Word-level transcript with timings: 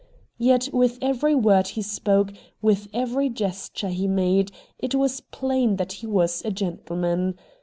Yet 0.39 0.67
with 0.73 0.97
every 0.99 1.35
word 1.35 1.67
he 1.67 1.83
spoke, 1.83 2.33
with 2.59 2.87
every 2.91 3.29
gesture 3.29 3.89
he 3.89 4.07
made, 4.07 4.51
it 4.79 4.95
was 4.95 5.21
plain 5.21 5.75
that 5.75 5.91
he 5.91 6.07
was 6.07 6.43
a 6.43 6.49
gentleman. 6.49 7.37